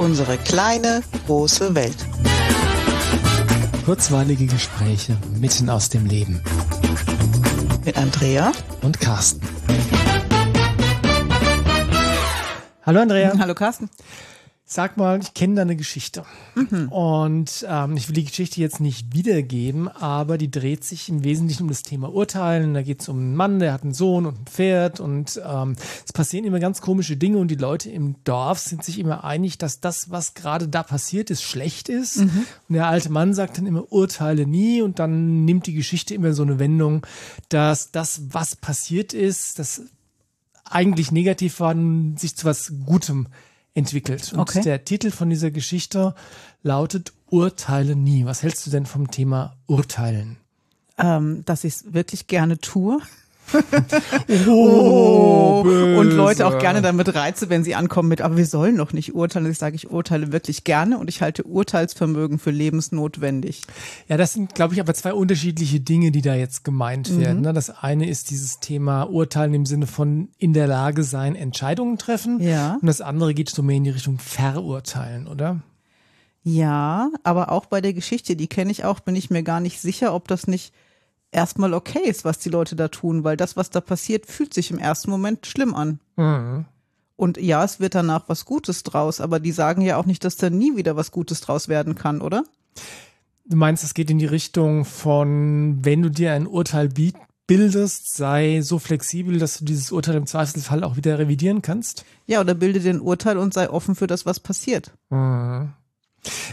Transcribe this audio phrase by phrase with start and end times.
[0.00, 2.06] Unsere kleine, große Welt.
[3.84, 6.42] Kurzweilige Gespräche mitten aus dem Leben.
[7.84, 8.50] Mit Andrea
[8.80, 9.42] und Carsten.
[12.86, 13.34] Hallo Andrea.
[13.38, 13.90] Hallo Carsten.
[14.72, 16.22] Sag mal, ich kenne deine Geschichte.
[16.54, 16.90] Mhm.
[16.90, 21.64] Und ähm, ich will die Geschichte jetzt nicht wiedergeben, aber die dreht sich im Wesentlichen
[21.64, 22.74] um das Thema Urteilen.
[22.74, 25.00] Da geht es um einen Mann, der hat einen Sohn und ein Pferd.
[25.00, 25.74] Und ähm,
[26.06, 29.58] es passieren immer ganz komische Dinge und die Leute im Dorf sind sich immer einig,
[29.58, 32.18] dass das, was gerade da passiert ist, schlecht ist.
[32.18, 32.46] Mhm.
[32.68, 34.82] Und der alte Mann sagt dann immer, urteile nie.
[34.82, 37.04] Und dann nimmt die Geschichte immer so eine Wendung,
[37.48, 39.82] dass das, was passiert ist, das
[40.64, 41.74] eigentlich negativ war,
[42.16, 43.26] sich zu was Gutem
[43.74, 44.32] entwickelt.
[44.32, 44.62] Und okay.
[44.62, 46.14] der Titel von dieser Geschichte
[46.62, 48.24] lautet Urteile nie.
[48.24, 50.36] Was hältst du denn vom Thema Urteilen?
[50.98, 53.00] Ähm, dass ich es wirklich gerne tue.
[54.46, 58.92] Oh, und Leute auch gerne damit reize, wenn sie ankommen mit, aber wir sollen noch
[58.92, 59.50] nicht urteilen.
[59.50, 63.62] Ich sage, ich urteile wirklich gerne und ich halte Urteilsvermögen für lebensnotwendig.
[64.08, 67.40] Ja, das sind, glaube ich, aber zwei unterschiedliche Dinge, die da jetzt gemeint werden.
[67.40, 67.54] Mhm.
[67.54, 72.40] Das eine ist dieses Thema Urteilen im Sinne von in der Lage sein, Entscheidungen treffen.
[72.40, 72.78] Ja.
[72.80, 75.60] Und das andere geht so mehr in die Richtung Verurteilen, oder?
[76.42, 79.80] Ja, aber auch bei der Geschichte, die kenne ich auch, bin ich mir gar nicht
[79.80, 80.72] sicher, ob das nicht
[81.32, 84.70] erstmal okay ist, was die Leute da tun, weil das, was da passiert, fühlt sich
[84.70, 86.00] im ersten Moment schlimm an.
[86.16, 86.66] Mhm.
[87.16, 90.36] Und ja, es wird danach was Gutes draus, aber die sagen ja auch nicht, dass
[90.36, 92.44] da nie wieder was Gutes draus werden kann, oder?
[93.44, 96.88] Du meinst, es geht in die Richtung von, wenn du dir ein Urteil
[97.46, 102.04] bildest, sei so flexibel, dass du dieses Urteil im Zweifelsfall auch wieder revidieren kannst?
[102.26, 104.92] Ja, oder bilde dir ein Urteil und sei offen für das, was passiert.
[105.10, 105.72] Mhm.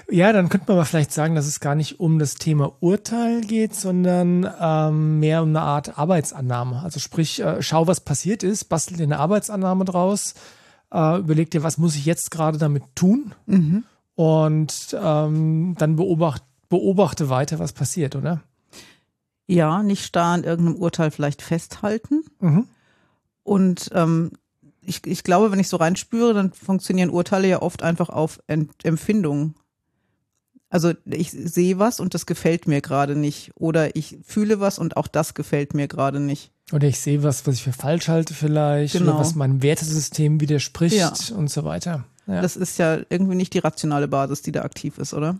[0.10, 3.42] Ja, dann könnte man aber vielleicht sagen, dass es gar nicht um das Thema Urteil
[3.42, 6.82] geht, sondern ähm, mehr um eine Art Arbeitsannahme.
[6.82, 10.36] Also sprich, äh, schau, was passiert ist, bastel dir eine Arbeitsannahme draus,
[10.92, 13.84] äh, überleg dir, was muss ich jetzt gerade damit tun mhm.
[14.16, 18.42] und ähm, dann beobacht, beobachte weiter, was passiert, oder?
[19.48, 22.24] Ja, nicht starr an irgendeinem Urteil vielleicht festhalten.
[22.40, 22.68] Mhm.
[23.44, 24.32] Und ähm,
[24.88, 28.72] ich, ich glaube, wenn ich so reinspüre, dann funktionieren Urteile ja oft einfach auf Ent
[28.84, 29.56] Empfindungen.
[30.70, 33.52] Also ich sehe was und das gefällt mir gerade nicht.
[33.56, 36.52] Oder ich fühle was und auch das gefällt mir gerade nicht.
[36.74, 38.94] Oder ich sehe was, was ich für falsch halte vielleicht.
[38.94, 39.12] Genau.
[39.12, 41.14] Oder was meinem Wertesystem widerspricht ja.
[41.36, 42.06] und so weiter.
[42.26, 42.42] Ja.
[42.42, 45.38] Das ist ja irgendwie nicht die rationale Basis, die da aktiv ist, oder?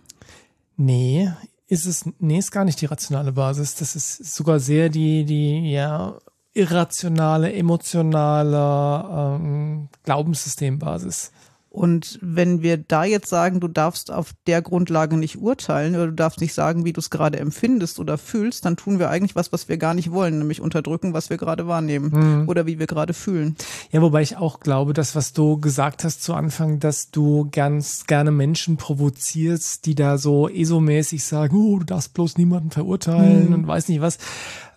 [0.78, 1.32] Nee,
[1.68, 3.76] ist es, nee, ist gar nicht die rationale Basis.
[3.76, 6.18] Das ist sogar sehr die, die, ja,
[6.58, 11.32] irrationale, emotionale ähm, Glaubenssystembasis.
[11.70, 16.14] Und wenn wir da jetzt sagen, du darfst auf der Grundlage nicht urteilen oder du
[16.14, 19.52] darfst nicht sagen, wie du es gerade empfindest oder fühlst, dann tun wir eigentlich was,
[19.52, 22.10] was wir gar nicht wollen, nämlich unterdrücken, was wir gerade wahrnehmen
[22.42, 22.50] mhm.
[22.50, 23.56] oder wie wir gerade fühlen.
[23.92, 28.08] Ja, wobei ich auch glaube, dass was du gesagt hast zu Anfang, dass du ganz
[28.08, 33.54] gerne Menschen provozierst, die da so ESO-mäßig sagen, oh, du darfst bloß niemanden verurteilen mhm.
[33.54, 34.18] und weiß nicht was,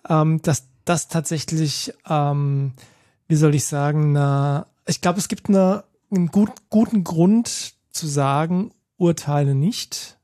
[0.06, 2.72] ähm, dass das tatsächlich, ähm,
[3.28, 8.06] wie soll ich sagen, na, ich glaube, es gibt eine, einen gut, guten Grund zu
[8.06, 10.18] sagen, urteile nicht.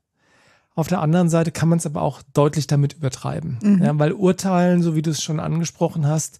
[0.75, 3.57] Auf der anderen Seite kann man es aber auch deutlich damit übertreiben.
[3.61, 3.83] Mhm.
[3.83, 6.39] Ja, weil urteilen, so wie du es schon angesprochen hast,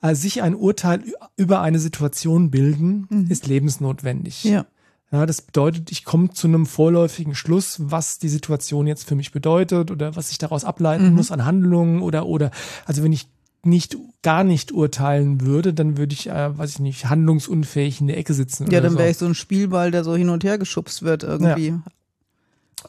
[0.00, 1.02] also sich ein Urteil
[1.36, 3.30] über eine Situation bilden, mhm.
[3.30, 4.44] ist lebensnotwendig.
[4.44, 4.66] Ja.
[5.14, 9.30] Ja, das bedeutet, ich komme zu einem vorläufigen Schluss, was die Situation jetzt für mich
[9.30, 11.14] bedeutet oder was ich daraus ableiten mhm.
[11.14, 12.50] muss an Handlungen oder oder
[12.84, 13.28] also wenn ich
[13.64, 18.18] nicht gar nicht urteilen würde, dann würde ich, äh, weiß ich nicht, handlungsunfähig in der
[18.18, 18.70] Ecke sitzen.
[18.70, 19.10] Ja, dann wäre so.
[19.10, 21.68] ich so ein Spielball, der so hin und her geschubst wird irgendwie.
[21.68, 21.82] Ja.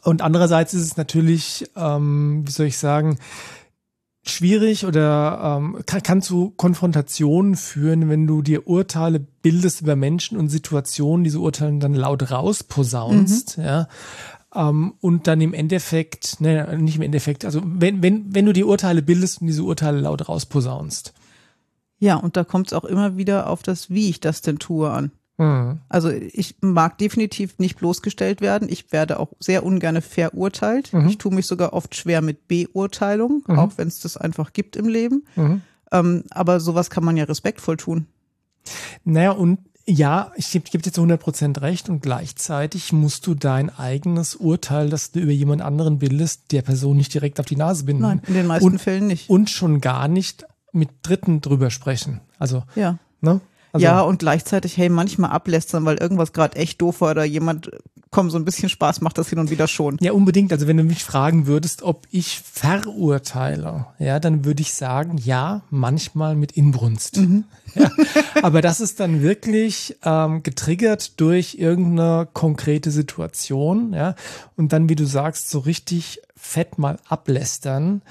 [0.03, 3.17] Und andererseits ist es natürlich, ähm, wie soll ich sagen,
[4.27, 10.37] schwierig oder ähm, kann, kann zu Konfrontationen führen, wenn du dir Urteile bildest über Menschen
[10.37, 13.63] und Situationen, diese Urteile dann laut rausposaunst, mhm.
[13.63, 13.87] ja
[14.55, 18.63] ähm, und dann im Endeffekt, ne, nicht im Endeffekt, also wenn, wenn, wenn du die
[18.63, 21.13] Urteile bildest und diese Urteile laut rausposaunst.
[21.99, 24.89] Ja, und da kommt es auch immer wieder auf das, wie ich das denn tue
[24.89, 25.11] an.
[25.37, 25.79] Mhm.
[25.89, 28.69] Also ich mag definitiv nicht bloßgestellt werden.
[28.69, 30.93] Ich werde auch sehr ungern verurteilt.
[30.93, 31.07] Mhm.
[31.07, 33.59] Ich tue mich sogar oft schwer mit Beurteilung, mhm.
[33.59, 35.25] auch wenn es das einfach gibt im Leben.
[35.35, 35.61] Mhm.
[35.91, 38.07] Ähm, aber sowas kann man ja respektvoll tun.
[39.03, 43.69] Naja, und ja, ich gebe geb dir zu 100% recht und gleichzeitig musst du dein
[43.69, 47.83] eigenes Urteil, das du über jemand anderen bildest, der Person nicht direkt auf die Nase
[47.83, 48.01] binden.
[48.01, 49.29] Nein, in den meisten und, Fällen nicht.
[49.29, 52.21] Und schon gar nicht mit Dritten drüber sprechen.
[52.39, 52.97] Also, ja.
[53.21, 53.41] Ne?
[53.75, 57.71] Also, ja, und gleichzeitig, hey, manchmal ablästern, weil irgendwas gerade echt doof war oder jemand
[58.09, 59.97] komm, so ein bisschen Spaß macht das hin und wieder schon.
[59.99, 60.53] Ja, unbedingt.
[60.53, 65.63] Also wenn du mich fragen würdest, ob ich verurteile, ja, dann würde ich sagen, ja,
[65.69, 67.17] manchmal mit Inbrunst.
[67.17, 67.43] Mhm.
[67.75, 67.91] Ja,
[68.41, 74.15] aber das ist dann wirklich ähm, getriggert durch irgendeine konkrete Situation, ja.
[74.55, 78.01] Und dann, wie du sagst, so richtig fett mal ablästern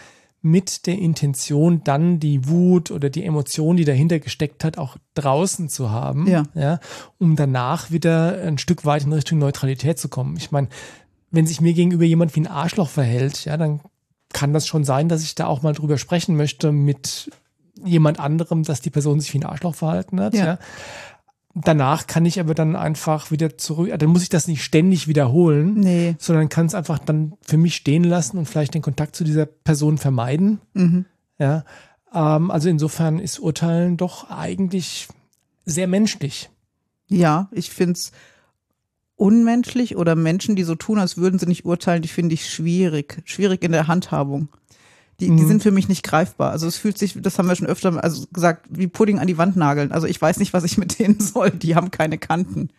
[0.44, 5.70] mit der Intention, dann die Wut oder die Emotion, die dahinter gesteckt hat, auch draußen
[5.70, 6.42] zu haben, ja.
[6.54, 6.80] ja,
[7.18, 10.36] um danach wieder ein Stück weit in Richtung Neutralität zu kommen.
[10.36, 10.68] Ich meine,
[11.30, 13.80] wenn sich mir gegenüber jemand wie ein Arschloch verhält, ja, dann
[14.34, 17.30] kann das schon sein, dass ich da auch mal drüber sprechen möchte mit
[17.82, 20.44] jemand anderem, dass die Person sich wie ein Arschloch verhalten hat, ja.
[20.44, 20.58] ja.
[21.56, 25.74] Danach kann ich aber dann einfach wieder zurück, dann muss ich das nicht ständig wiederholen,
[25.74, 26.16] nee.
[26.18, 29.46] sondern kann es einfach dann für mich stehen lassen und vielleicht den Kontakt zu dieser
[29.46, 30.60] Person vermeiden.
[30.72, 31.04] Mhm.
[31.38, 31.64] Ja,
[32.12, 35.06] ähm, also insofern ist Urteilen doch eigentlich
[35.64, 36.50] sehr menschlich.
[37.08, 38.12] Ja, ich finde es
[39.16, 43.22] unmenschlich oder Menschen, die so tun, als würden sie nicht urteilen, die finde ich schwierig.
[43.24, 44.48] Schwierig in der Handhabung.
[45.20, 45.48] Die, die mhm.
[45.48, 46.50] sind für mich nicht greifbar.
[46.50, 49.38] Also es fühlt sich, das haben wir schon öfter also gesagt, wie Pudding an die
[49.38, 49.92] Wand nageln.
[49.92, 51.50] Also ich weiß nicht, was ich mit denen soll.
[51.50, 52.70] Die haben keine Kanten.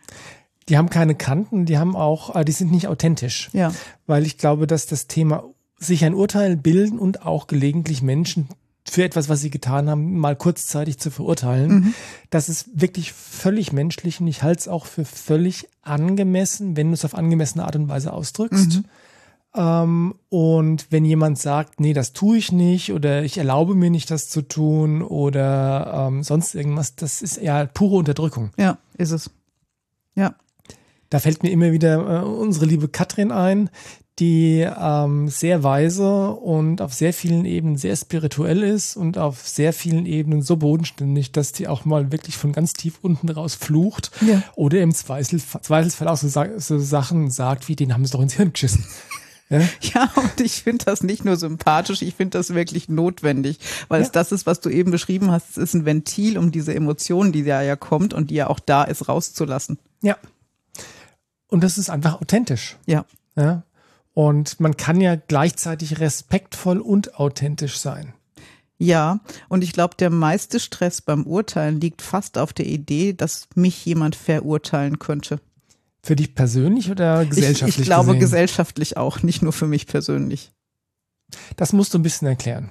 [0.68, 3.50] Die haben keine Kanten, die haben auch, äh, die sind nicht authentisch.
[3.52, 3.72] Ja.
[4.06, 5.44] Weil ich glaube, dass das Thema
[5.78, 8.48] sich ein Urteil bilden und auch gelegentlich Menschen
[8.88, 11.70] für etwas, was sie getan haben, mal kurzzeitig zu verurteilen.
[11.70, 11.94] Mhm.
[12.30, 16.94] Das ist wirklich völlig menschlich und ich halte es auch für völlig angemessen, wenn du
[16.94, 18.76] es auf angemessene Art und Weise ausdrückst.
[18.76, 18.84] Mhm.
[19.56, 24.10] Ähm, und wenn jemand sagt, nee, das tue ich nicht oder ich erlaube mir nicht,
[24.10, 28.50] das zu tun oder ähm, sonst irgendwas, das ist ja pure Unterdrückung.
[28.58, 29.30] Ja, ist es.
[30.14, 30.34] Ja.
[31.08, 33.70] Da fällt mir immer wieder äh, unsere liebe Katrin ein,
[34.18, 39.72] die ähm, sehr weise und auf sehr vielen Ebenen sehr spirituell ist und auf sehr
[39.72, 44.10] vielen Ebenen so bodenständig, dass die auch mal wirklich von ganz tief unten raus flucht
[44.26, 44.42] ja.
[44.54, 48.34] oder im Zweifel, Zweifelsfall auch so, so Sachen sagt, wie den haben sie doch ins
[48.34, 48.84] Hirn geschissen.
[49.48, 53.58] Ja, ja und ich finde das nicht nur sympathisch, ich finde das wirklich notwendig,
[53.88, 54.06] weil ja.
[54.06, 57.32] es das ist, was du eben beschrieben hast, es ist ein Ventil, um diese Emotionen,
[57.32, 59.78] die da ja kommt und die ja auch da ist, rauszulassen.
[60.02, 60.16] Ja.
[61.48, 62.76] Und das ist einfach authentisch.
[62.86, 63.04] Ja.
[63.36, 63.62] Ja.
[64.14, 68.14] Und man kann ja gleichzeitig respektvoll und authentisch sein.
[68.78, 73.48] Ja, und ich glaube, der meiste Stress beim Urteilen liegt fast auf der Idee, dass
[73.54, 75.40] mich jemand verurteilen könnte.
[76.06, 77.74] Für dich persönlich oder gesellschaftlich?
[77.74, 78.20] Ich, ich glaube gesehen?
[78.20, 80.52] gesellschaftlich auch, nicht nur für mich persönlich.
[81.56, 82.70] Das musst du ein bisschen erklären.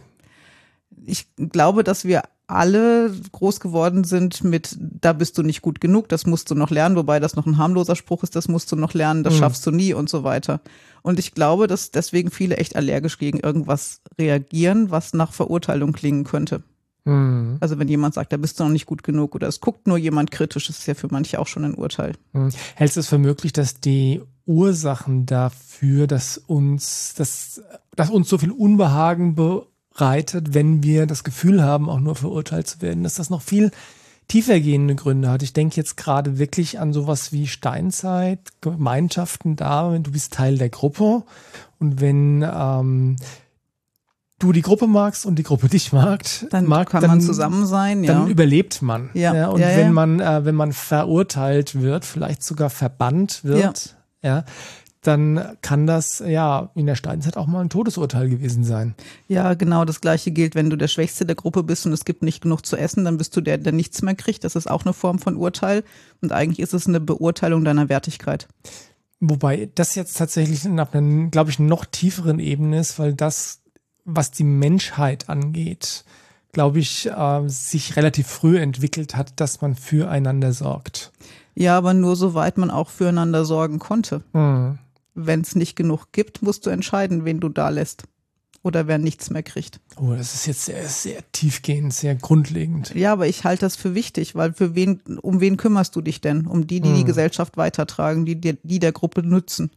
[1.06, 6.08] Ich glaube, dass wir alle groß geworden sind mit, da bist du nicht gut genug,
[6.08, 8.78] das musst du noch lernen, wobei das noch ein harmloser Spruch ist, das musst du
[8.78, 9.40] noch lernen, das mhm.
[9.40, 10.62] schaffst du nie und so weiter.
[11.02, 16.24] Und ich glaube, dass deswegen viele echt allergisch gegen irgendwas reagieren, was nach Verurteilung klingen
[16.24, 16.64] könnte.
[17.06, 17.58] Mhm.
[17.60, 19.98] Also wenn jemand sagt, da bist du noch nicht gut genug oder es guckt nur
[19.98, 22.14] jemand kritisch, das ist ja für manche auch schon ein Urteil.
[22.34, 22.50] Mhm.
[22.76, 27.62] Hältst du es für möglich, dass die Ursachen dafür, dass uns, dass,
[27.96, 32.82] dass uns so viel Unbehagen bereitet, wenn wir das Gefühl haben, auch nur verurteilt zu
[32.82, 33.72] werden, dass das noch viel
[34.28, 35.44] tiefergehende Gründe hat.
[35.44, 40.58] Ich denke jetzt gerade wirklich an sowas wie Steinzeit, Gemeinschaften da, wenn du bist Teil
[40.58, 41.24] der Gruppe
[41.80, 43.18] und wenn ähm,
[44.40, 47.66] du die Gruppe magst und die Gruppe dich mag, dann mag, kann dann, man zusammen
[47.66, 48.14] sein, ja.
[48.14, 49.10] Dann überlebt man.
[49.14, 49.34] Ja.
[49.34, 54.44] ja und ja, wenn man, äh, wenn man verurteilt wird, vielleicht sogar verbannt wird, ja.
[55.02, 58.96] dann kann das ja in der Steinzeit auch mal ein Todesurteil gewesen sein.
[59.28, 59.86] Ja, genau.
[59.86, 62.66] Das gleiche gilt, wenn du der Schwächste der Gruppe bist und es gibt nicht genug
[62.66, 64.44] zu essen, dann bist du der, der nichts mehr kriegt.
[64.44, 65.84] Das ist auch eine Form von Urteil.
[66.22, 68.48] Und eigentlich ist es eine Beurteilung deiner Wertigkeit.
[69.22, 73.62] Wobei das jetzt tatsächlich auf einer, glaube ich, noch tieferen Ebene ist, weil das
[74.06, 76.06] was die Menschheit angeht,
[76.54, 81.12] glaube ich, äh, sich relativ früh entwickelt hat, dass man füreinander sorgt.
[81.56, 84.24] Ja, aber nur soweit man auch füreinander sorgen konnte.
[84.34, 84.78] Mhm.
[85.16, 88.04] Wenn es nicht genug gibt, musst du entscheiden, wen du da lässt.
[88.62, 89.80] Oder wer nichts mehr kriegt.
[89.96, 92.96] Oh, das ist jetzt sehr, sehr tiefgehend, sehr grundlegend.
[92.96, 96.20] Ja, aber ich halte das für wichtig, weil für wen, um wen kümmerst du dich
[96.20, 96.48] denn?
[96.48, 96.96] Um die, die mhm.
[96.96, 99.70] die Gesellschaft weitertragen, die, die, die der Gruppe nützen.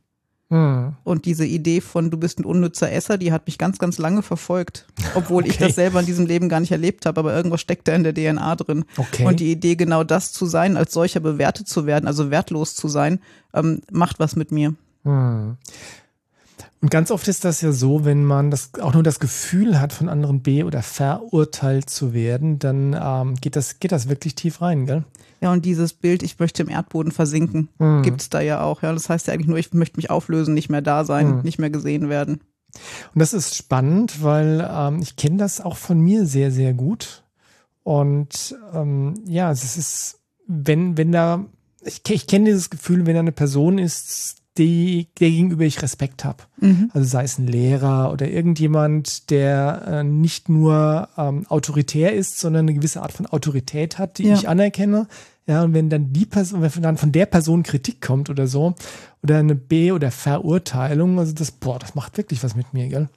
[0.51, 0.95] Hm.
[1.05, 4.23] Und diese Idee von du bist ein unnützer Esser, die hat mich ganz, ganz lange
[4.23, 4.87] verfolgt.
[5.15, 5.51] Obwohl okay.
[5.51, 8.03] ich das selber in diesem Leben gar nicht erlebt habe, aber irgendwas steckt da in
[8.03, 8.85] der DNA drin.
[8.97, 9.27] Okay.
[9.27, 12.89] Und die Idee, genau das zu sein, als solcher bewertet zu werden, also wertlos zu
[12.89, 13.21] sein,
[13.53, 14.75] ähm, macht was mit mir.
[15.05, 15.57] Hm.
[16.81, 19.93] Und ganz oft ist das ja so, wenn man das auch nur das Gefühl hat,
[19.93, 24.61] von anderen be- oder verurteilt zu werden, dann ähm, geht, das, geht das wirklich tief
[24.61, 25.05] rein, gell?
[25.41, 28.03] Ja, und dieses Bild, ich möchte im Erdboden versinken, mhm.
[28.03, 28.83] gibt es da ja auch.
[28.83, 31.43] Ja, das heißt ja eigentlich nur, ich möchte mich auflösen, nicht mehr da sein, mhm.
[31.43, 32.41] nicht mehr gesehen werden.
[33.15, 37.25] Und das ist spannend, weil ähm, ich kenne das auch von mir sehr, sehr gut.
[37.83, 41.45] Und ähm, ja, es ist, wenn, wenn da,
[41.83, 46.25] ich, ich kenne dieses Gefühl, wenn da eine Person ist, die, der gegenüber ich Respekt
[46.25, 46.45] habe.
[46.61, 46.91] Mhm.
[46.93, 52.67] Also sei es ein Lehrer oder irgendjemand, der äh, nicht nur ähm, autoritär ist, sondern
[52.67, 54.35] eine gewisse Art von Autorität hat, die ja.
[54.35, 55.07] ich anerkenne.
[55.47, 58.75] Ja, und wenn dann die Person, wenn dann von der Person Kritik kommt oder so,
[59.23, 63.09] oder eine B- oder Verurteilung, also das, boah, das macht wirklich was mit mir, gell?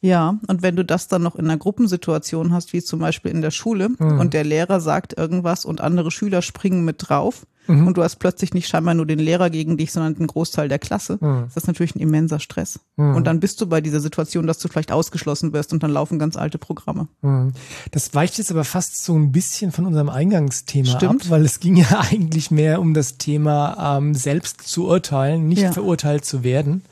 [0.00, 3.42] Ja, und wenn du das dann noch in einer Gruppensituation hast, wie zum Beispiel in
[3.42, 4.18] der Schule, mhm.
[4.18, 7.86] und der Lehrer sagt irgendwas und andere Schüler springen mit drauf, mhm.
[7.86, 10.78] und du hast plötzlich nicht scheinbar nur den Lehrer gegen dich, sondern den Großteil der
[10.78, 11.44] Klasse, mhm.
[11.46, 12.80] ist das natürlich ein immenser Stress.
[12.96, 13.16] Mhm.
[13.16, 16.18] Und dann bist du bei dieser Situation, dass du vielleicht ausgeschlossen wirst und dann laufen
[16.18, 17.08] ganz alte Programme.
[17.22, 17.52] Mhm.
[17.90, 21.22] Das weicht jetzt aber fast so ein bisschen von unserem Eingangsthema Stimmt.
[21.22, 25.62] ab, weil es ging ja eigentlich mehr um das Thema ähm, selbst zu urteilen, nicht
[25.62, 25.72] ja.
[25.72, 26.82] verurteilt zu werden.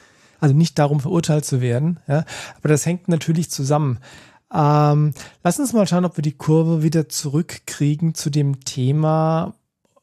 [0.41, 1.99] Also nicht darum verurteilt zu werden.
[2.07, 2.25] Ja.
[2.59, 3.99] Aber das hängt natürlich zusammen.
[4.53, 9.55] Ähm, lass uns mal schauen, ob wir die Kurve wieder zurückkriegen zu dem Thema,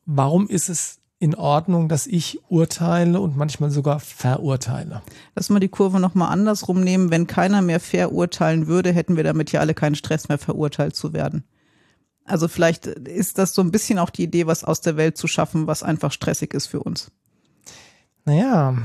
[0.05, 5.01] warum ist es in Ordnung, dass ich urteile und manchmal sogar verurteile.
[5.33, 7.09] Lass mal die Kurve nochmal andersrum nehmen.
[7.09, 11.13] Wenn keiner mehr verurteilen würde, hätten wir damit ja alle keinen Stress mehr, verurteilt zu
[11.13, 11.45] werden.
[12.25, 15.27] Also vielleicht ist das so ein bisschen auch die Idee, was aus der Welt zu
[15.27, 17.11] schaffen, was einfach stressig ist für uns.
[18.25, 18.77] Naja,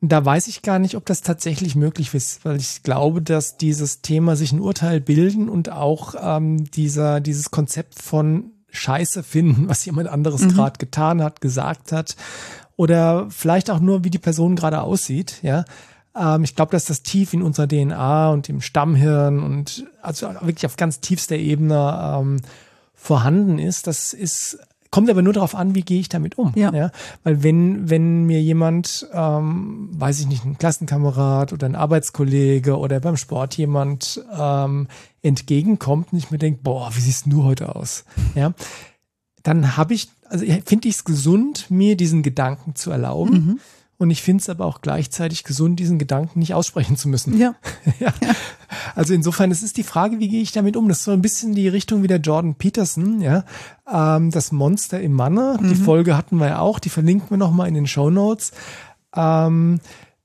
[0.00, 4.02] da weiß ich gar nicht, ob das tatsächlich möglich ist, weil ich glaube, dass dieses
[4.02, 9.84] Thema sich ein Urteil bilden und auch ähm, dieser, dieses Konzept von Scheiße finden, was
[9.84, 10.48] jemand anderes mhm.
[10.50, 12.16] gerade getan hat, gesagt hat
[12.76, 15.64] oder vielleicht auch nur, wie die Person gerade aussieht, ja.
[16.14, 20.66] Ähm, ich glaube, dass das tief in unserer DNA und im Stammhirn und also wirklich
[20.66, 22.40] auf ganz tiefster Ebene ähm,
[22.94, 23.86] vorhanden ist.
[23.86, 24.58] Das ist
[24.90, 26.52] Kommt aber nur darauf an, wie gehe ich damit um.
[26.56, 26.72] Ja.
[26.72, 26.90] ja?
[27.24, 33.00] Weil wenn, wenn mir jemand, ähm, weiß ich nicht, ein Klassenkamerad oder ein Arbeitskollege oder
[33.00, 34.88] beim Sport jemand ähm,
[35.22, 38.04] entgegenkommt und ich mir denke, boah, wie siehst du heute aus?
[38.34, 38.52] Ja,
[39.42, 43.32] dann habe ich, also finde ich es gesund, mir diesen Gedanken zu erlauben.
[43.32, 43.60] Mhm.
[43.98, 47.38] Und ich finde es aber auch gleichzeitig gesund, diesen Gedanken nicht aussprechen zu müssen.
[47.38, 47.54] Ja.
[48.00, 48.12] ja.
[48.94, 50.88] Also insofern, es ist die Frage, wie gehe ich damit um?
[50.88, 53.44] Das ist so ein bisschen die Richtung wie der Jordan Peterson, ja.
[53.90, 55.58] Ähm, das Monster im Manne.
[55.60, 55.68] Mhm.
[55.68, 58.52] Die Folge hatten wir ja auch, die verlinken wir nochmal in den Show Notes.
[59.14, 59.80] Ähm,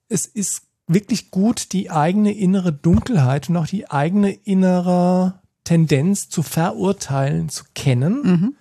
[0.09, 6.43] es ist wirklich gut, die eigene innere Dunkelheit und auch die eigene innere Tendenz zu
[6.43, 8.55] verurteilen zu kennen, mhm.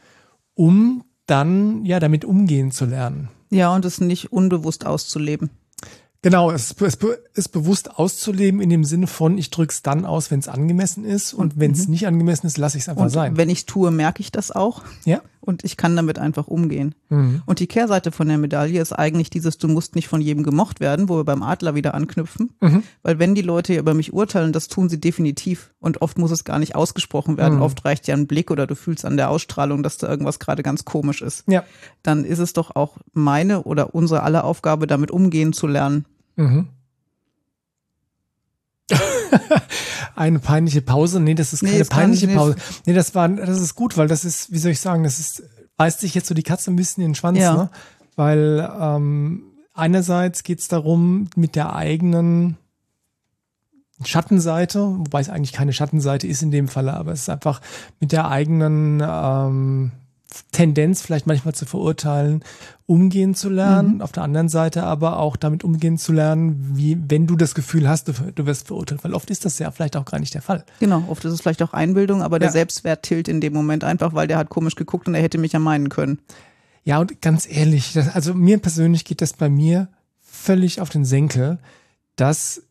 [0.54, 3.28] um dann ja damit umgehen zu lernen.
[3.50, 5.50] Ja, und es nicht unbewusst auszuleben.
[6.22, 6.98] Genau, es, es,
[7.34, 11.04] es bewusst auszuleben in dem Sinne von, ich drücke es dann aus, wenn es angemessen
[11.04, 11.92] ist und wenn es mhm.
[11.92, 13.38] nicht angemessen ist, lasse ich es einfach und sein.
[13.38, 14.82] Wenn ich es tue, merke ich das auch.
[15.06, 15.22] Ja.
[15.40, 16.94] Und ich kann damit einfach umgehen.
[17.08, 17.42] Mhm.
[17.46, 20.80] Und die Kehrseite von der Medaille ist eigentlich dieses, du musst nicht von jedem gemocht
[20.80, 22.50] werden, wo wir beim Adler wieder anknüpfen.
[22.60, 22.82] Mhm.
[23.02, 25.72] Weil wenn die Leute über mich urteilen, das tun sie definitiv.
[25.80, 27.56] Und oft muss es gar nicht ausgesprochen werden.
[27.56, 27.62] Mhm.
[27.62, 30.62] Oft reicht ja ein Blick oder du fühlst an der Ausstrahlung, dass da irgendwas gerade
[30.62, 31.44] ganz komisch ist.
[31.48, 31.64] Ja.
[32.02, 36.04] Dann ist es doch auch meine oder unsere aller Aufgabe, damit umgehen zu lernen.
[36.40, 36.68] Mhm.
[40.16, 41.20] Eine peinliche Pause?
[41.20, 42.56] Nee, das ist keine nee, peinliche Pause.
[42.86, 45.42] Nee, das war, das ist gut, weil das ist, wie soll ich sagen, das ist,
[45.76, 47.54] beißt sich jetzt so die Katze ein bisschen in den Schwanz, ja.
[47.54, 47.70] ne?
[48.16, 52.56] Weil ähm, einerseits geht es darum, mit der eigenen
[54.04, 57.60] Schattenseite, wobei es eigentlich keine Schattenseite ist in dem Falle, aber es ist einfach
[58.00, 59.92] mit der eigenen ähm,
[60.52, 62.44] Tendenz, vielleicht manchmal zu verurteilen,
[62.86, 63.96] umgehen zu lernen.
[63.96, 64.00] Mhm.
[64.00, 67.88] Auf der anderen Seite aber auch damit umgehen zu lernen, wie wenn du das Gefühl
[67.88, 69.04] hast, du, du wirst verurteilt.
[69.04, 70.64] Weil oft ist das ja vielleicht auch gar nicht der Fall.
[70.80, 74.14] Genau, oft ist es vielleicht auch Einbildung, aber der Selbstwert tilt in dem Moment einfach,
[74.14, 76.18] weil der hat komisch geguckt und er hätte mich ja meinen können.
[76.84, 79.88] Ja, und ganz ehrlich, das, also mir persönlich geht das bei mir
[80.20, 81.58] völlig auf den Senkel,
[82.16, 82.62] dass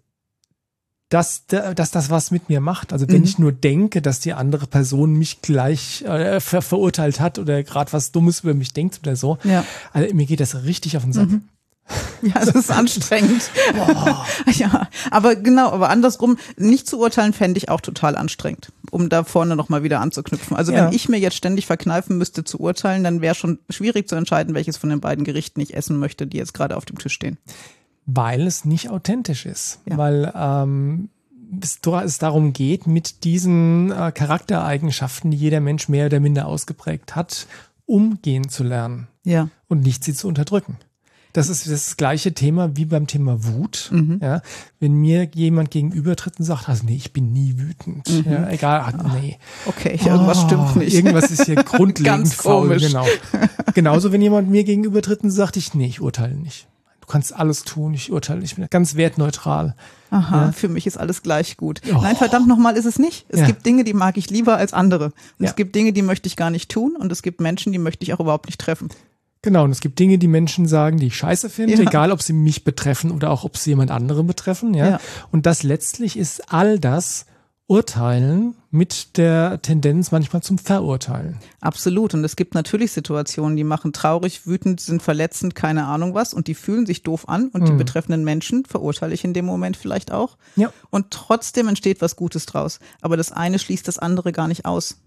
[1.09, 2.93] dass, dass das was mit mir macht.
[2.93, 3.23] Also wenn mhm.
[3.23, 7.91] ich nur denke, dass die andere Person mich gleich äh, ver verurteilt hat oder gerade
[7.93, 9.65] was Dummes über mich denkt oder so, ja.
[9.91, 11.29] also mir geht das richtig auf den Sack.
[11.29, 11.43] Mhm.
[12.21, 13.49] Ja, das ist anstrengend.
[14.53, 19.23] ja, aber genau, aber andersrum, nicht zu urteilen, fände ich auch total anstrengend, um da
[19.23, 20.55] vorne nochmal wieder anzuknüpfen.
[20.55, 20.85] Also ja.
[20.85, 24.53] wenn ich mir jetzt ständig verkneifen müsste zu urteilen, dann wäre schon schwierig zu entscheiden,
[24.53, 27.39] welches von den beiden Gerichten ich essen möchte, die jetzt gerade auf dem Tisch stehen
[28.15, 29.79] weil es nicht authentisch ist.
[29.87, 29.97] Ja.
[29.97, 31.09] Weil ähm,
[31.61, 37.15] es, es darum geht, mit diesen äh, Charaktereigenschaften, die jeder Mensch mehr oder minder ausgeprägt
[37.15, 37.47] hat,
[37.85, 39.07] umgehen zu lernen.
[39.23, 39.49] Ja.
[39.67, 40.77] Und nicht sie zu unterdrücken.
[41.33, 43.89] Das ist das gleiche Thema wie beim Thema Wut.
[43.93, 44.19] Mhm.
[44.19, 44.41] Ja,
[44.79, 48.09] wenn mir jemand gegenübertritt und sagt, also nee, ich bin nie wütend.
[48.09, 48.31] Mhm.
[48.31, 49.37] Ja, egal, ach, nee.
[49.67, 50.95] Okay, irgendwas oh, stimmt nicht.
[50.95, 52.75] Irgendwas ist hier grundlegend faul.
[52.79, 53.05] Genau.
[53.75, 56.67] Genauso, wenn jemand mir gegenübertritt und sagt, ich, nee, ich urteile nicht
[57.09, 59.75] kannst alles tun, ich urteile, ich bin ganz wertneutral.
[60.11, 60.51] Aha, ja.
[60.51, 61.81] für mich ist alles gleich gut.
[61.93, 61.99] Oh.
[62.01, 63.25] Nein, verdammt nochmal ist es nicht.
[63.29, 63.45] Es ja.
[63.45, 65.05] gibt Dinge, die mag ich lieber als andere.
[65.05, 65.49] Und ja.
[65.49, 68.03] es gibt Dinge, die möchte ich gar nicht tun und es gibt Menschen, die möchte
[68.03, 68.89] ich auch überhaupt nicht treffen.
[69.41, 71.81] Genau, und es gibt Dinge, die Menschen sagen, die ich scheiße finde, Ja.
[71.81, 74.89] egal ob sie mich betreffen oder auch ob sie jemand anderen betreffen, ja.
[74.89, 74.99] Ja.
[75.31, 77.25] Und das letztlich ist all das
[77.69, 81.38] Urteilen mit der Tendenz manchmal zum Verurteilen.
[81.61, 82.15] Absolut.
[82.15, 86.47] Und es gibt natürlich Situationen, die machen traurig, wütend, sind verletzend, keine Ahnung was, und
[86.47, 90.11] die fühlen sich doof an und die betreffenden Menschen verurteile ich in dem Moment vielleicht
[90.11, 90.35] auch.
[90.55, 90.73] Ja.
[90.89, 92.79] Und trotzdem entsteht was Gutes draus.
[93.01, 94.97] Aber das eine schließt das andere gar nicht aus.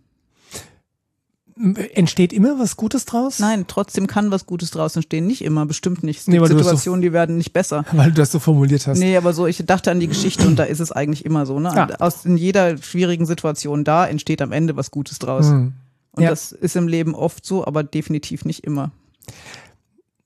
[1.95, 3.39] Entsteht immer was Gutes draus?
[3.39, 5.27] Nein, trotzdem kann was Gutes draus entstehen.
[5.27, 6.21] Nicht immer, bestimmt nicht.
[6.21, 7.85] Es Nee, gibt du das so- Situationen, die werden nicht besser.
[7.93, 8.99] Weil du das so formuliert hast.
[8.99, 11.61] Nee, aber so, ich dachte an die Geschichte und da ist es eigentlich immer so.
[11.61, 11.73] Ne?
[11.75, 11.89] Ja.
[12.01, 15.47] Aus in jeder schwierigen Situation da entsteht am Ende was Gutes draus.
[15.49, 15.75] Hm.
[16.13, 16.31] Und Ja.
[16.31, 18.91] das ist im Leben oft so, aber definitiv nicht immer.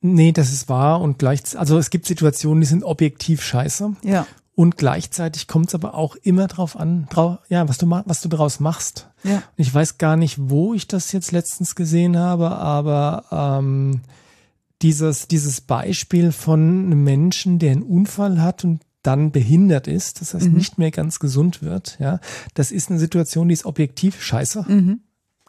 [0.01, 4.27] Nee, das ist wahr und gleich, also es gibt Situationen, die sind objektiv scheiße Ja,
[4.57, 8.29] und gleichzeitig kommt es aber auch immer drauf an, drau, ja, was du was du
[8.29, 9.09] daraus machst.
[9.23, 9.37] ja.
[9.37, 14.01] Und ich weiß gar nicht, wo ich das jetzt letztens gesehen habe, aber ähm,
[14.83, 20.35] dieses dieses Beispiel von einem Menschen, der einen Unfall hat und dann behindert ist, das
[20.35, 22.19] heißt nicht mehr ganz gesund wird, ja,
[22.55, 25.01] das ist eine Situation, die ist objektiv scheiße Mhm.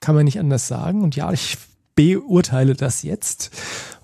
[0.02, 1.02] kann man nicht anders sagen.
[1.02, 1.58] Und ja, ich
[1.98, 3.52] beurteile das jetzt.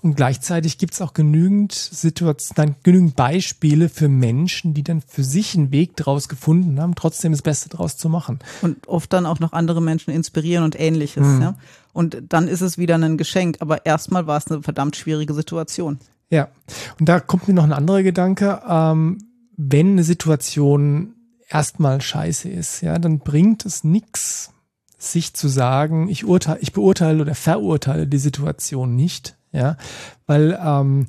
[0.02, 5.56] Und gleichzeitig gibt es auch genügend Situationen, genügend Beispiele für Menschen, die dann für sich
[5.56, 8.40] einen Weg draus gefunden haben, trotzdem das Beste draus zu machen.
[8.60, 11.26] Und oft dann auch noch andere Menschen inspirieren und ähnliches.
[11.26, 11.42] Mhm.
[11.42, 11.54] Ja?
[11.94, 13.58] Und dann ist es wieder ein Geschenk.
[13.60, 16.00] Aber erstmal war es eine verdammt schwierige Situation.
[16.28, 16.48] Ja.
[16.98, 18.60] Und da kommt mir noch ein anderer Gedanke.
[18.68, 19.18] Ähm,
[19.56, 21.14] wenn eine Situation
[21.48, 24.53] erstmal scheiße ist, ja, dann bringt es nichts,
[25.12, 29.76] sich zu sagen, ich urteile, ich beurteile oder verurteile die Situation nicht, ja,
[30.26, 31.06] weil ähm,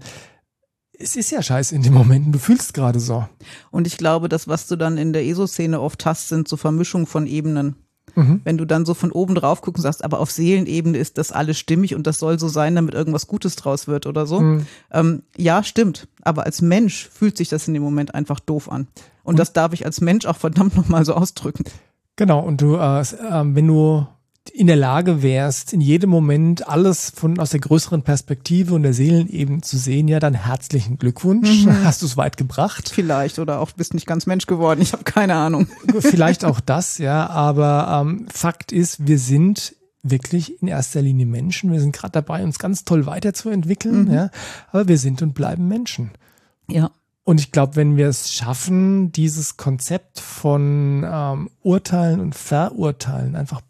[0.98, 3.28] es ist ja scheiße in dem Moment und du fühlst gerade so.
[3.72, 7.08] Und ich glaube, das, was du dann in der ESO-Szene oft hast, sind so Vermischungen
[7.08, 7.76] von Ebenen.
[8.16, 8.42] Mhm.
[8.44, 11.32] Wenn du dann so von oben drauf guckst und sagst, aber auf Seelenebene ist das
[11.32, 14.40] alles stimmig und das soll so sein, damit irgendwas Gutes draus wird oder so.
[14.40, 14.66] Mhm.
[14.92, 16.08] Ähm, ja, stimmt.
[16.22, 18.88] Aber als Mensch fühlt sich das in dem Moment einfach doof an.
[19.24, 21.66] Und, das darf ich als Mensch auch verdammt nochmal so ausdrücken.
[22.16, 24.08] Genau, und du, äh, ähm, wenn du
[24.54, 28.94] in der Lage wärst, in jedem Moment alles von aus der größeren Perspektive und der
[28.94, 31.66] Seelenebene zu sehen, ja, dann herzlichen Glückwunsch.
[31.84, 32.90] Hast du es weit gebracht.
[32.90, 33.40] Vielleicht.
[33.40, 34.82] Oder auch bist nicht ganz Mensch geworden.
[34.82, 35.68] Ich habe keine Ahnung.
[36.00, 41.72] Vielleicht auch das, ja, aber ähm, Fakt ist, wir sind wirklich in erster Linie Menschen.
[41.72, 44.30] Wir sind gerade dabei, uns ganz toll weiterzuentwickeln, ja,
[44.72, 46.12] aber wir sind und bleiben Menschen.
[46.70, 46.92] Ja.
[47.26, 53.62] Und ich glaube, wenn wir es schaffen, dieses Konzept von ähm, Urteilen und Verurteilen einfach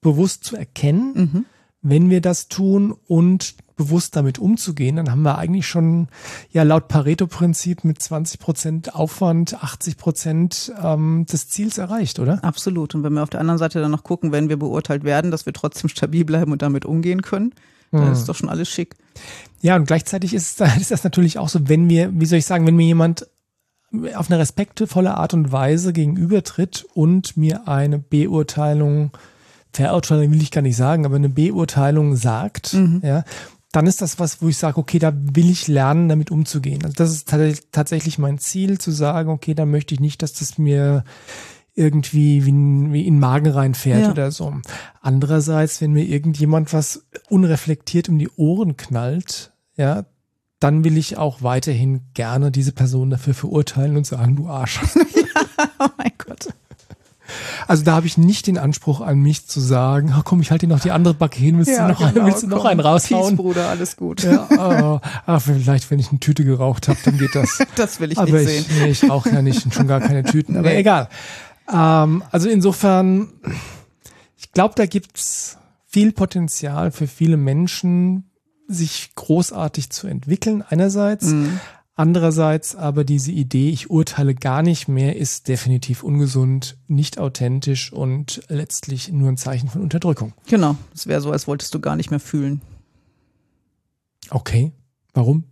[0.00, 1.46] bewusst zu erkennen,
[1.82, 6.08] wenn wir das tun und bewusst damit umzugehen, dann haben wir eigentlich schon
[6.50, 12.42] ja laut Pareto-Prinzip mit 20 Prozent Aufwand 80 Prozent ähm, des Ziels erreicht, oder?
[12.42, 12.94] Absolut.
[12.94, 15.44] Und wenn wir auf der anderen Seite dann noch gucken, wenn wir beurteilt werden, dass
[15.44, 17.52] wir trotzdem stabil bleiben und damit umgehen können,
[17.92, 18.96] dann ist doch schon alles schick.
[19.66, 22.66] Ja, und gleichzeitig ist, ist das natürlich auch so, wenn wir, wie soll ich sagen,
[22.66, 23.26] wenn mir jemand
[24.14, 29.10] auf eine respektvolle Art und Weise gegenübertritt und mir eine Beurteilung,
[29.72, 33.24] Verurteilung will ich gar nicht sagen, aber eine Beurteilung sagt, ja,
[33.72, 36.82] dann ist das was, wo ich sage, okay, da will ich lernen, damit umzugehen.
[36.84, 40.32] Also das ist tats- tatsächlich mein Ziel, zu sagen, okay, da möchte ich nicht, dass
[40.34, 41.04] das mir
[41.74, 44.10] irgendwie wie, in- wie in den Magen reinfährt Ja.
[44.10, 44.54] oder so.
[45.02, 50.04] Andererseits, wenn mir irgendjemand was unreflektiert um die Ohren knallt, ja,
[50.60, 54.80] dann will ich auch weiterhin gerne diese Person dafür verurteilen und sagen, du Arsch.
[55.78, 56.48] Oh mein Gott.
[57.66, 60.66] Also da habe ich nicht den Anspruch an mich zu sagen, ach komm, ich halte
[60.66, 63.36] dir noch die andere Backe hin, willst, du, noch, willst du noch einen Peace, raushauen?
[63.36, 64.22] Bruder, alles gut.
[64.22, 67.58] Ja, ah, vielleicht, wenn ich eine Tüte geraucht habe, dann geht das.
[67.76, 68.78] Das will ich Aber nicht ich, sehen.
[68.82, 70.56] nee, ich rauche ja nicht und schon gar keine Tüten.
[70.56, 70.78] Aber Nee.
[70.78, 71.08] egal.
[71.72, 73.32] Ähm, also insofern,
[74.36, 78.30] ich glaube, da gibt's viel Potenzial für viele Menschen,
[78.68, 81.26] sich großartig zu entwickeln, einerseits.
[81.26, 81.60] Mhm.
[81.98, 88.42] Andererseits aber diese Idee, ich urteile gar nicht mehr, ist definitiv ungesund, nicht authentisch und
[88.48, 90.34] letztlich nur ein Zeichen von Unterdrückung.
[90.46, 90.76] Genau.
[90.94, 92.60] Es wäre so, als wolltest du gar nicht mehr fühlen.
[94.28, 94.72] Okay.
[95.14, 95.44] Warum?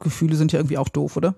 [0.00, 1.36] Gefühle sind ja irgendwie auch doof, oder?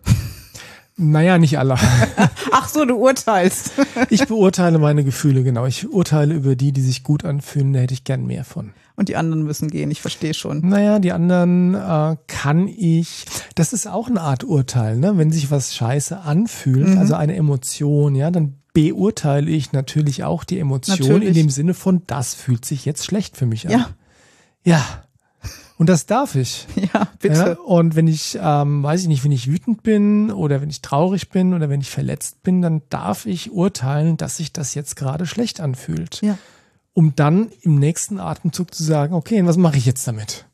[0.97, 1.77] Naja, nicht alle.
[2.53, 3.73] Ach so, du urteilst.
[4.11, 5.67] Ich beurteile meine Gefühle, genau.
[5.67, 8.73] Ich urteile über die, die sich gut anfühlen, da hätte ich gern mehr von.
[8.99, 10.61] Und die anderen müssen gehen, ich verstehe schon.
[10.69, 15.17] Naja, die anderen äh, kann ich, das ist auch eine Art Urteil, ne?
[15.17, 16.99] Wenn sich was scheiße anfühlt, Mhm.
[16.99, 21.29] also eine Emotion, ja, dann beurteile ich natürlich auch die Emotion Natürlich.
[21.29, 23.73] in dem Sinne von, das fühlt sich jetzt schlecht für mich an.
[23.73, 23.89] Ja,
[24.65, 24.85] Ja.
[25.77, 26.67] Und das darf ich.
[26.75, 27.59] ja, Ja, bitte.
[27.63, 31.29] und wenn ich, ähm, weiß ich nicht, wenn ich wütend bin oder wenn ich traurig
[31.31, 35.25] bin oder wenn ich verletzt bin, dann darf ich urteilen, dass sich das jetzt gerade
[35.25, 36.21] schlecht anfühlt.
[36.21, 36.37] Ja.
[36.99, 40.47] Um dann im nächsten Atemzug zu sagen, okay, was mache ich jetzt damit?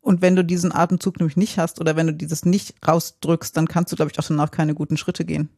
[0.00, 3.68] Und wenn du diesen Atemzug nämlich nicht hast oder wenn du dieses nicht rausdrückst, dann
[3.68, 5.50] kannst du, glaube ich, auch danach keine guten Schritte gehen.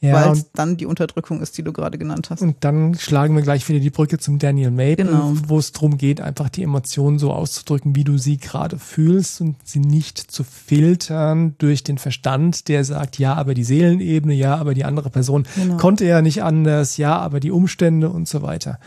[0.00, 2.42] Ja, weil es dann die Unterdrückung ist, die du gerade genannt hast.
[2.42, 5.32] und dann schlagen wir gleich wieder die Brücke zum Daniel Maple, Genau.
[5.46, 9.56] wo es darum geht, einfach die Emotionen so auszudrücken, wie du sie gerade fühlst und
[9.64, 14.74] sie nicht zu filtern durch den Verstand, der sagt, ja, aber die Seelenebene, ja, aber
[14.74, 15.76] die andere Person Genau.
[15.76, 18.78] konnte ja nicht anders, ja, aber die Umstände und so weiter.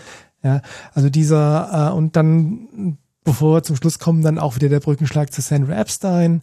[0.44, 0.62] Ja,
[0.94, 5.34] also dieser, äh, und dann, bevor wir zum Schluss kommen, dann auch wieder der Brückenschlag
[5.34, 6.42] zu Sandra Epstein.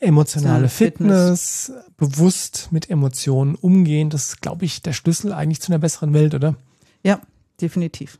[0.00, 5.72] Emotionale Ja, Fitness, bewusst mit Emotionen umgehen, das ist, glaube ich, der Schlüssel eigentlich zu
[5.72, 6.56] einer besseren Welt, oder?
[7.02, 7.20] Ja,
[7.60, 8.18] definitiv.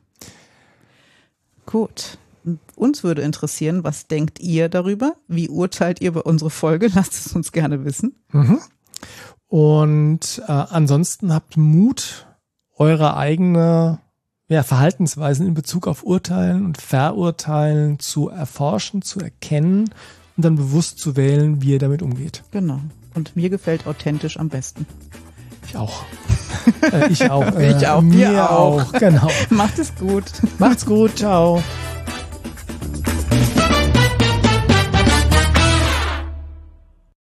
[1.67, 2.19] Gut.
[2.75, 5.15] Uns würde interessieren, was denkt ihr darüber?
[5.29, 6.89] Wie urteilt ihr über unsere Folge?
[6.95, 8.15] Lasst es uns gerne wissen.
[9.47, 12.27] Und äh, ansonsten habt Mut,
[12.77, 14.01] eure eigene
[14.49, 19.91] ja, Verhaltensweisen in Bezug auf Urteilen und Verurteilen zu erforschen, zu erkennen
[20.37, 22.43] und dann bewusst zu wählen, wie ihr damit umgeht.
[22.51, 22.81] Genau.
[23.15, 24.87] Und mir gefällt authentisch am besten.
[25.67, 26.05] Ich auch.
[26.93, 27.47] äh, ich auch.
[27.59, 28.03] Ich auch.
[28.03, 28.83] Mir auch.
[28.83, 28.93] auch.
[28.93, 29.29] Genau.
[29.51, 30.25] Macht es gut.
[30.59, 31.17] Macht's gut.
[31.19, 31.63] Ciao.